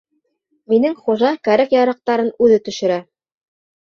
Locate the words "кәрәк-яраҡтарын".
1.49-2.31